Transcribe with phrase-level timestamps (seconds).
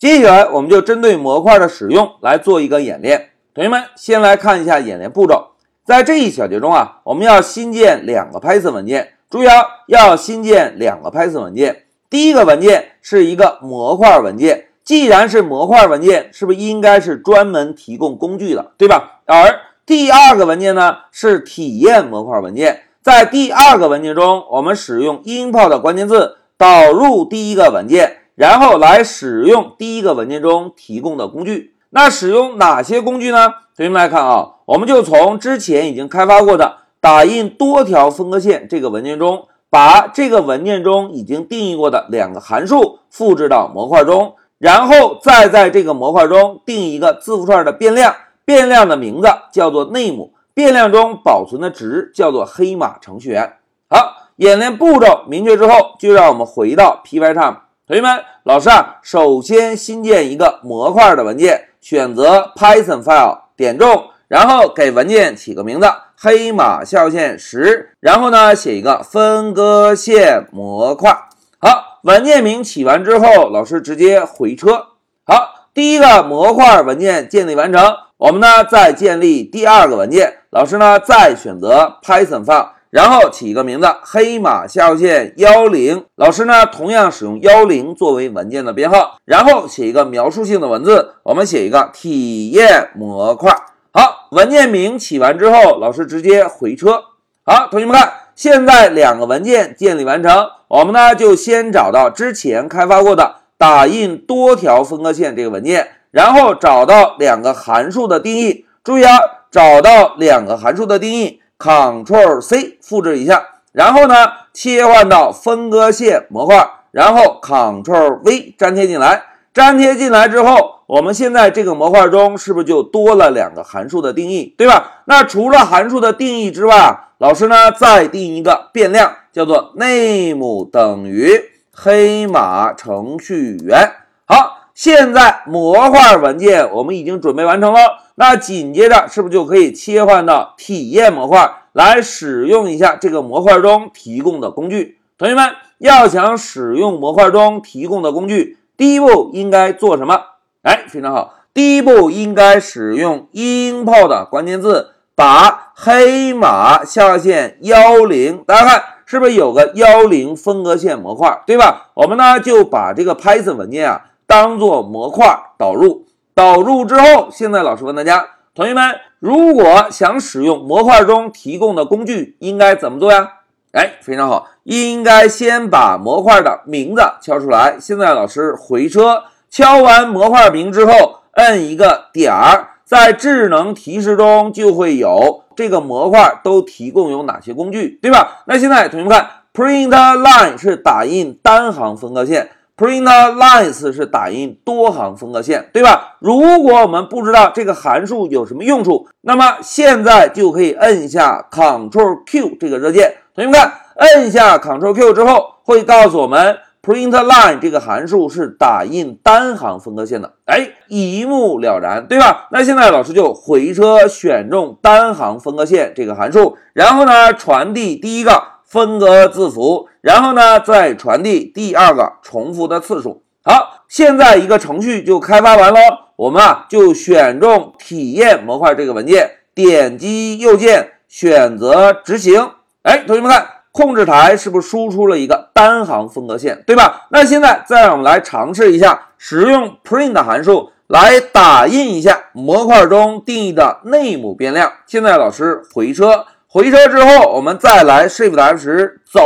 [0.00, 3.32] 接下来我们就针对模块的使用来做一个演练。
[3.54, 5.48] 同学们先来看一下演练步骤。
[5.84, 9.12] 在这一小节中啊，我们要新建两个 Python 文件。
[9.28, 11.84] 注意啊，要新建两个 Python 文件。
[12.08, 14.68] 第一个文件是一个模块文件。
[14.82, 19.20] 既然是模块文件，是不是应该是专门提供工具的，对吧？
[19.26, 22.84] 而第二个文件呢，是体验模块文件。
[23.02, 31.74] 在第二个文件中，我们使用 import 关键字导入第一个文件，然后来使用第一个文件中提供的工具。
[31.90, 33.48] 那使用哪些工具呢？
[33.76, 44.36] 同学们来看啊，我们就从之前已经开发过的打印多条分割线这个文件中，把这个文件中已经定义过的两个函数复制到模块中。
[44.56, 48.14] 然后再在这个模块中定一个字符串的变量，
[48.46, 53.56] 变量的名字叫做 name，变量中保存的值叫做黑马程序员。
[53.90, 57.56] 好，演练步骤明确之后，就让我们回到 Pycharm。
[57.90, 71.10] 同学们，老师啊，首先新建一个模块的文件，选择 Python file，点中，然后给文件起个名字，黑马下划线十，然后呢写一个分割线模块。
[71.58, 71.98] 好。
[72.04, 74.86] 文件名起完之后，老师直接回车。
[75.24, 77.82] 好，第一个模块文件建立完成，
[78.18, 80.34] 我们呢再建立第二个文件。
[80.50, 86.04] 老师呢再选择 Python file，然后起一个名字，黑马下划线幺零。
[86.16, 93.54] 老师呢同样使用幺零作为文件的编号，然后写一个描述性的文字，我们写一个体验模块。
[93.92, 97.04] 好，文件名起完之后，老师直接回车。
[97.44, 100.48] 好，同学们看，现在两个文件建立完成。
[100.68, 108.66] 我们呢就先找到之前开发过的打印多条分割线这个文件，然后找到两个函数的定义。
[108.82, 109.18] 注意啊，
[109.50, 114.14] 找到两个函数的定义，Ctrl C 复制一下，然后呢
[114.52, 119.22] 切换到分割线模块，然后 Ctrl V 粘贴进来。
[119.54, 125.02] 粘贴进来之后，我们现在这个模块中是不是就多了两个函数的定义，对吧？
[125.04, 129.14] 那除了函数的定义之外，老师呢再定一个变量。
[129.32, 131.40] 叫做 name 等于
[131.72, 133.92] 黑马程序员。
[134.26, 137.78] 好，现在模块文件我们已经准备完成了。
[138.16, 144.98] 那紧接着是不是就可以切换到体验模块来使用一下这个模块中提供的工具？
[145.18, 150.20] 同学们要想使用模块中提供的工具，第一步应该做什么？
[150.62, 158.84] 哎，非常好，第一步应该使用 import 关键字，把黑马下线幺零，大家看。
[159.06, 161.88] 是不是有个幺零分割线模块，对吧？
[161.94, 168.24] 我们呢就把这个 Python 文件啊当做模块导入，导入之后，现在老师问大家，
[168.60, 173.26] 同学们，如果想使用模块中提供的工具，应该怎么做呀？
[173.72, 177.78] 哎，非常好，应该先把模块的名字敲出来。
[177.80, 185.44] 现在老师回车，敲完模块名之后，摁一个点儿，在智能提示中就会有。
[185.56, 188.42] 这个模块都提供有哪些工具，对吧？
[188.46, 192.50] 那现在同学们看，print line 是打印单行分割线
[192.80, 196.16] ，print lines 是打印多行分割线，对吧？
[196.18, 203.16] 如果我们不知道这个函数有什么用处，那么现在就可以摁下 Ctrl Q 这个热键。
[203.34, 206.56] 同学们看，摁下 Ctrl Q 之后，会告诉我们。
[206.82, 212.48] print line 这个函数是打印单行分割线的，哎，一目了然，对吧？
[212.52, 223.22] 那现在老师就回车选中单行分割线这个函数，然后呢传递第一个分割字符，然后呢再传递第二个重复的次数。
[223.44, 225.80] 好，现在一个程序就开发完喽。
[226.16, 232.52] 我们啊就选中体验模块这个文件，点击右键选择执行。
[232.82, 233.46] 哎，同学们看。
[233.72, 237.06] 控制台是不是输出了一个单行分割线，对吧？
[237.10, 244.72] 那现在再让我们来尝试一下，使用 print 函数来打印一下模块中定义的 name 变量。
[244.86, 249.20] 现在老师回车，回车之后，我们再来 shift s 走。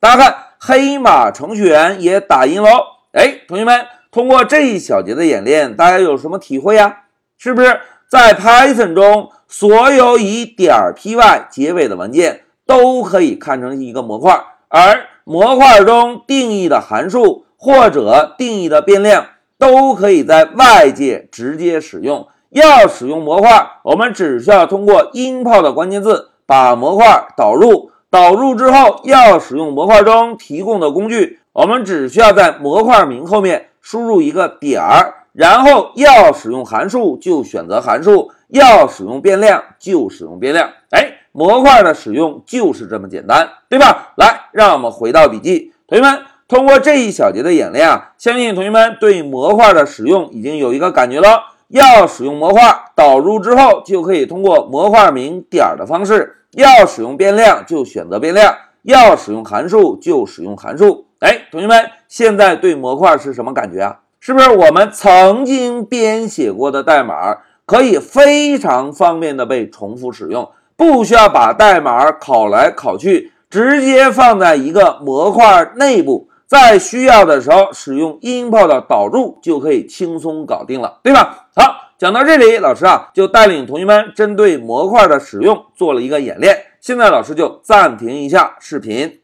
[0.00, 2.70] 大家看，黑马程序员也打印喽。
[3.12, 7.00] 哎，同学们，通过这一小节的演练，大家有什么体会呀？
[7.36, 12.40] 是不是在 Python 中，所有以点 .py 结尾的文件？
[12.64, 19.26] 都可以看成一个模块，而模块中定义的函数或者定义的变量
[19.58, 22.26] 都可以在外界直接使用。
[22.48, 40.68] 要使用模块，我们只需要通过 import 关键字把模块导入，导入之后要使用模块中提供的工具，我们只需要在模块名后面输入一个点儿，然后要使用函数就选择函数，要使用变量就使用变量。
[40.90, 41.20] 哎。
[41.34, 44.12] 模块的使用就是这么简单，对吧？
[44.18, 51.44] 来，让我们回到笔记，同学们，通过这一小节的演练啊，相信同学们对模块的使用已经有一个感觉了。
[51.68, 52.60] 要使用模块
[52.94, 58.52] 导入之后，就可以通过模块名点儿的方式；要使用变量就选择变量；
[58.82, 61.06] 要使用函数就使用函数。
[61.20, 64.00] 哎，同学们，现在对模块是什么感觉啊？
[64.20, 76.28] 是不是我们曾经编写过的代码可以非常方便的被重复使用，不需要把代码拷来拷去，直接放在一个模块内部。
[76.46, 81.48] 在需要的时候使用 import 导入就可以轻松搞定了，对吧？
[81.56, 86.58] 好，讲到这里，老师啊就带领同学们针对模块的使用做了一个演练。
[86.80, 89.20] 现在老师就暂停一下视频。